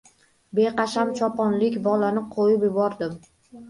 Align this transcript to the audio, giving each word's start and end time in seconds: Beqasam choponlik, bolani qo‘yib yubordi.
Beqasam 0.59 1.13
choponlik, 1.21 1.79
bolani 1.91 2.27
qo‘yib 2.37 2.71
yubordi. 2.71 3.17